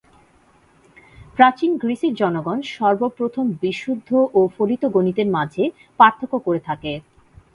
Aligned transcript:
প্রাচীন 1.35 1.71
গ্রীসের 1.77 2.13
জনগণ 2.13 2.57
সর্বপ্রথম 2.71 3.45
বিশুদ্ধ 3.61 4.09
ও 4.33 4.41
ফলিত 4.55 4.83
গণিতের 4.95 5.27
মাঝে 5.27 5.63
পার্থক্য 5.99 6.33
করে 6.45 6.59
থাকে। 6.59 6.91